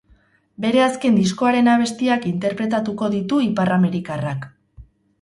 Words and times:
Bere 0.63 0.81
azken 0.85 1.19
diskoaren 1.19 1.69
abestiak 1.75 2.27
interpretatuko 2.33 3.13
ditu 3.19 3.41
iparramerikarrak. 3.53 4.53